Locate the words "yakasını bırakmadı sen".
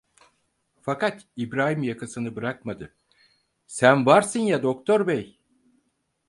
1.83-4.05